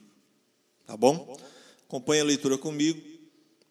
[0.85, 1.39] tá bom?
[1.87, 3.01] Acompanhe a leitura comigo.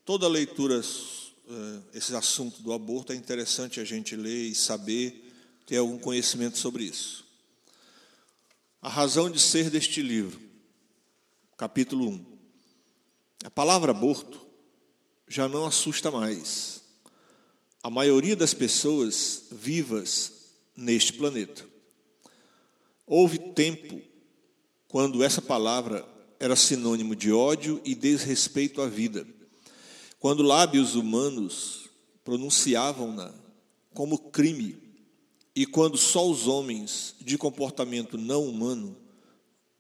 [0.05, 5.29] Toda leitura, eh, esse assunto do aborto, é interessante a gente ler e saber,
[5.65, 7.25] ter algum conhecimento sobre isso.
[8.81, 10.39] A razão de ser deste livro,
[11.57, 12.25] capítulo 1.
[13.43, 14.52] A palavra aborto
[15.33, 16.83] já não assusta mais
[17.81, 20.31] a maioria das pessoas vivas
[20.77, 21.65] neste planeta.
[23.07, 23.99] Houve tempo
[24.87, 26.07] quando essa palavra
[26.39, 29.25] era sinônimo de ódio e desrespeito à vida,
[30.19, 31.89] quando lábios humanos
[32.23, 33.33] pronunciavam-na
[33.91, 34.77] como crime
[35.55, 38.95] e quando só os homens de comportamento não humano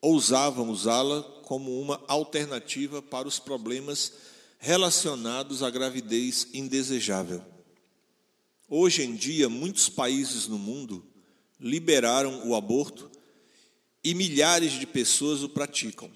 [0.01, 4.32] ousavam usá-la como uma alternativa para os problemas
[4.63, 7.43] relacionados à gravidez indesejável.
[8.69, 11.05] Hoje em dia, muitos países no mundo
[11.59, 13.11] liberaram o aborto
[14.01, 16.09] e milhares de pessoas o praticam,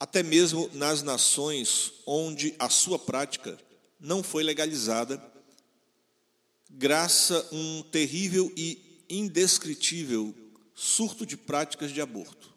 [0.00, 3.58] até mesmo nas nações onde a sua prática
[4.00, 5.22] não foi legalizada,
[6.70, 10.34] graças a um terrível e indescritível
[10.74, 12.54] surto de práticas de aborto.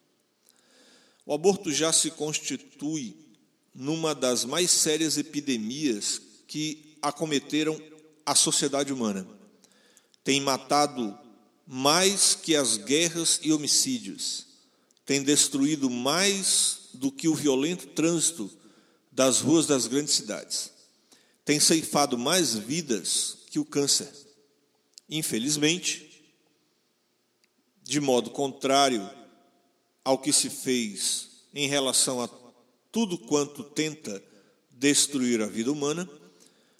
[1.25, 3.28] O aborto já se constitui
[3.73, 7.79] numa das mais sérias epidemias que acometeram
[8.25, 9.27] a sociedade humana.
[10.23, 11.17] Tem matado
[11.65, 14.47] mais que as guerras e homicídios.
[15.05, 18.49] Tem destruído mais do que o violento trânsito
[19.11, 20.71] das ruas das grandes cidades.
[21.45, 24.11] Tem ceifado mais vidas que o câncer.
[25.09, 26.23] Infelizmente,
[27.83, 29.09] de modo contrário
[30.03, 32.27] ao que se fez em relação a
[32.91, 34.23] tudo quanto tenta
[34.71, 36.09] destruir a vida humana,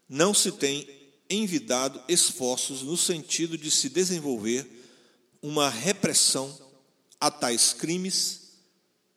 [0.08, 0.88] não se tem
[1.30, 4.68] envidado esforços no sentido de se desenvolver
[5.42, 6.58] uma repressão
[7.20, 8.50] a tais crimes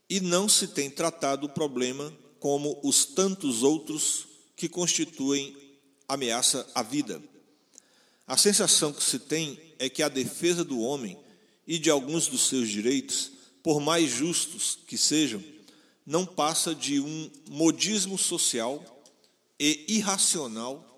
[0.08, 4.26] e não se tem tratado o problema como os tantos outros
[4.56, 5.56] que constituem
[6.06, 7.22] ameaça à vida.
[8.26, 11.18] A sensação que se tem é que a defesa do homem
[11.66, 13.32] e de alguns dos seus direitos,
[13.62, 15.42] por mais justos que sejam,
[16.04, 19.02] não passa de um modismo social
[19.58, 20.88] e irracional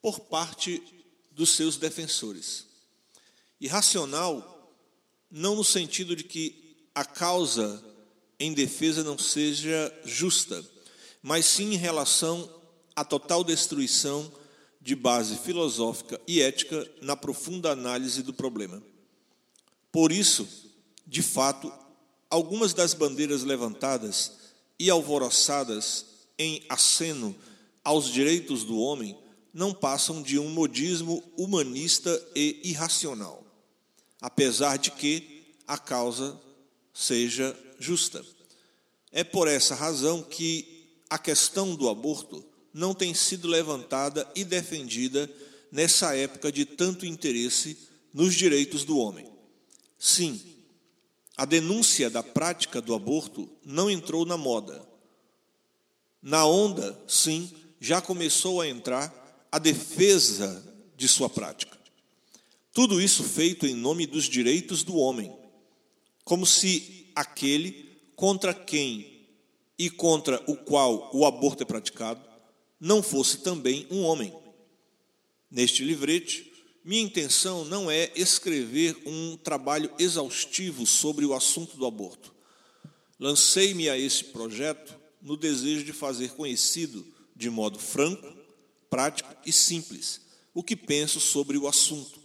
[0.00, 0.82] por parte
[1.30, 2.66] dos seus defensores.
[3.60, 4.72] Irracional
[5.30, 7.84] não no sentido de que a causa
[8.40, 10.64] em defesa não seja justa,
[11.22, 12.50] mas sim em relação
[12.94, 14.32] à total destruição
[14.80, 18.82] de base filosófica e ética na profunda análise do problema.
[19.92, 20.48] Por isso,
[21.06, 21.72] de fato,
[22.30, 24.32] algumas das bandeiras levantadas
[24.78, 26.06] e alvoroçadas
[26.38, 27.34] em aceno
[27.82, 29.16] aos direitos do homem
[29.52, 33.44] não passam de um modismo humanista e irracional,
[34.20, 36.38] apesar de que a causa
[36.92, 38.24] seja justa.
[39.10, 45.30] É por essa razão que a questão do aborto não tem sido levantada e defendida
[45.72, 47.76] nessa época de tanto interesse
[48.12, 49.26] nos direitos do homem.
[49.98, 50.40] Sim,
[51.38, 54.84] a denúncia da prática do aborto não entrou na moda.
[56.20, 57.48] Na onda, sim,
[57.80, 60.64] já começou a entrar a defesa
[60.96, 61.78] de sua prática.
[62.72, 65.32] Tudo isso feito em nome dos direitos do homem,
[66.24, 69.28] como se aquele contra quem
[69.78, 72.20] e contra o qual o aborto é praticado
[72.80, 74.32] não fosse também um homem.
[75.48, 76.47] Neste livrete,
[76.88, 82.34] minha intenção não é escrever um trabalho exaustivo sobre o assunto do aborto.
[83.20, 87.06] Lancei-me a esse projeto no desejo de fazer conhecido,
[87.36, 88.34] de modo franco,
[88.88, 90.22] prático e simples,
[90.54, 92.18] o que penso sobre o assunto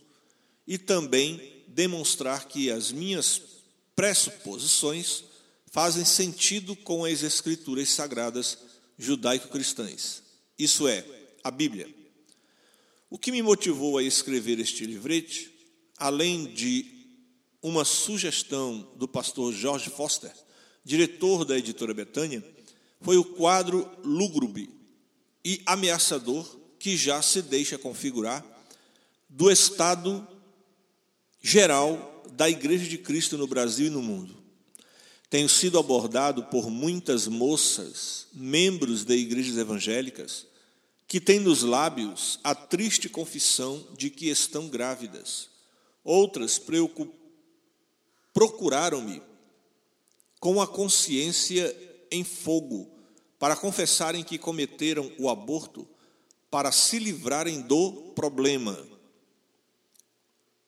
[0.65, 3.41] e também demonstrar que as minhas
[3.93, 5.25] pressuposições
[5.73, 8.59] fazem sentido com as escrituras sagradas
[8.97, 10.23] judaico-cristãs.
[10.57, 11.05] Isso é,
[11.43, 12.02] a Bíblia.
[13.13, 15.53] O que me motivou a escrever este livrete,
[15.99, 16.83] além de
[17.61, 20.33] uma sugestão do pastor George Foster,
[20.83, 22.43] diretor da editora Betânia,
[23.01, 24.67] foi o quadro Lúgubre,
[25.45, 28.43] e ameaçador que já se deixa configurar
[29.29, 30.27] do estado
[31.39, 34.35] geral da Igreja de Cristo no Brasil e no mundo.
[35.29, 40.47] Tenho sido abordado por muitas moças, membros de igrejas evangélicas,
[41.07, 45.49] que têm nos lábios a triste confissão de que estão grávidas.
[46.03, 46.59] Outras
[48.33, 49.21] procuraram-me
[50.39, 51.75] com a consciência
[52.11, 52.89] em fogo
[53.37, 55.87] para confessarem que cometeram o aborto
[56.49, 58.93] para se livrarem do problema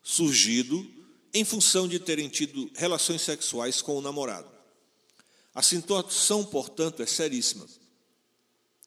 [0.06, 0.88] surgido
[1.34, 4.48] em função de terem tido relações sexuais com o namorado.
[5.54, 7.68] A situação, portanto, é seríssima.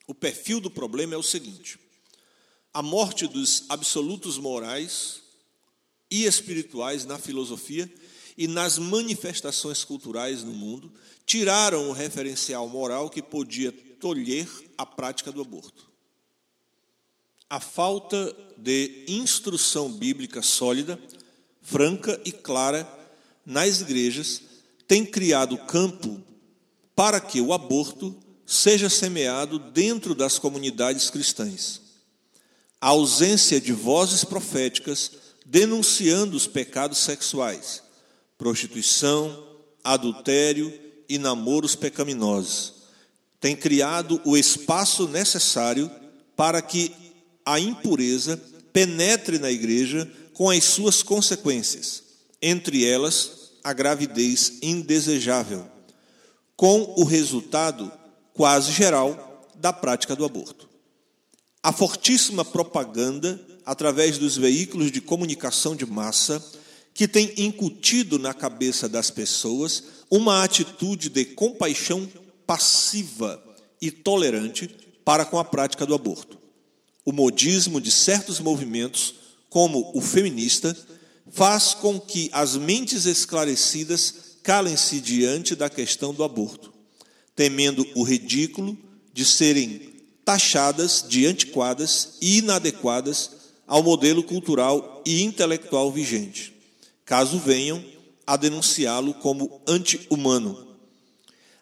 [0.08, 1.78] O perfil do problema é o seguinte:
[2.72, 5.22] a morte dos absolutos morais
[6.10, 7.92] e espirituais na filosofia
[8.36, 10.90] e nas manifestações culturais no mundo
[11.26, 13.70] tiraram o referencial moral que podia
[14.00, 15.86] tolher a prática do aborto.
[17.50, 20.98] A falta de instrução bíblica sólida,
[21.60, 22.88] franca e clara
[23.44, 24.40] nas igrejas
[24.86, 26.22] tem criado campo
[26.96, 28.16] para que o aborto
[28.50, 31.82] seja semeado dentro das comunidades cristãs.
[32.80, 35.12] A ausência de vozes proféticas
[35.44, 37.82] denunciando os pecados sexuais,
[38.38, 39.46] prostituição,
[39.84, 40.72] adultério
[41.06, 42.72] e namoros pecaminosos,
[43.38, 45.90] tem criado o espaço necessário
[46.34, 46.94] para que
[47.44, 48.42] a impureza
[48.72, 52.02] penetre na igreja com as suas consequências,
[52.40, 55.66] entre elas a gravidez indesejável,
[56.56, 57.92] com o resultado
[58.38, 60.66] quase geral da prática do aborto.
[61.60, 66.42] A fortíssima propaganda, através dos veículos de comunicação de massa,
[66.94, 72.08] que tem incutido na cabeça das pessoas uma atitude de compaixão
[72.46, 73.44] passiva
[73.82, 74.70] e tolerante
[75.04, 76.38] para com a prática do aborto
[77.08, 79.14] o modismo de certos movimentos,
[79.48, 80.76] como o feminista,
[81.30, 86.70] faz com que as mentes esclarecidas calem-se diante da questão do aborto,
[87.38, 88.76] temendo o ridículo
[89.14, 89.92] de serem
[90.24, 93.30] taxadas de antiquadas e inadequadas
[93.64, 96.52] ao modelo cultural e intelectual vigente,
[97.04, 97.84] caso venham
[98.26, 100.66] a denunciá-lo como anti-humano.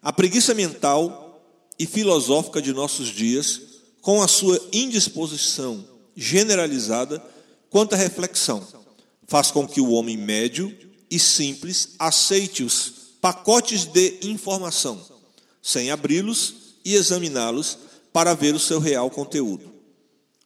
[0.00, 1.44] A preguiça mental
[1.78, 3.60] e filosófica de nossos dias
[4.00, 5.86] com a sua indisposição
[6.16, 7.22] generalizada
[7.68, 8.66] quanto à reflexão,
[9.26, 10.74] faz com que o homem médio
[11.10, 15.15] e simples aceite os pacotes de informação,
[15.66, 17.76] sem abri-los e examiná-los
[18.12, 19.74] para ver o seu real conteúdo.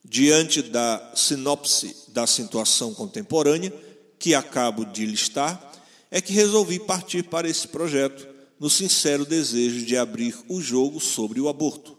[0.02, 3.70] Diante da sinopse da situação contemporânea,
[4.18, 5.70] que acabo de listar,
[6.10, 8.26] é que resolvi partir para esse projeto
[8.58, 11.98] no sincero desejo de abrir o jogo sobre o aborto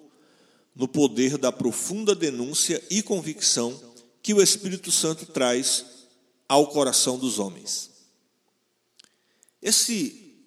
[0.75, 3.79] no poder da profunda denúncia e convicção
[4.23, 5.85] que o Espírito Santo traz
[6.49, 7.91] ao coração dos homens.
[9.61, 10.43] Esse,